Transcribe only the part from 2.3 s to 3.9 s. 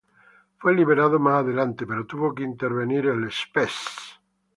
que intervenir el Spes.